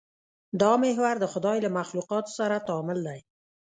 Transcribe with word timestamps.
دا 0.61 0.71
محور 0.83 1.15
د 1.19 1.25
خدای 1.33 1.57
له 1.65 1.69
مخلوقاتو 1.79 2.31
سره 2.39 2.55
تعامل 2.67 2.99
دی. 3.07 3.19